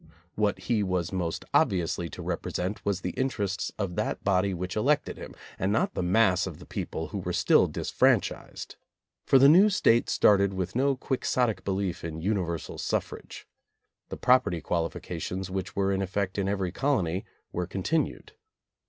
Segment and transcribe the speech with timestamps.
[0.33, 5.15] What he was most obviously to represent was the interests of that body which elected
[5.19, 8.77] him, and not the mass of the people who were still disfranchised.
[9.27, 13.43] For the new State started with no Quixotic belief in universal suf frage.
[14.09, 18.31] The property qualifications which were in effect in every colony were continued.